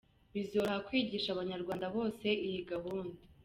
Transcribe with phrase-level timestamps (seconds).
[0.33, 3.21] bizoroha kwigisha Abanyarwanda bose iyi gahunda.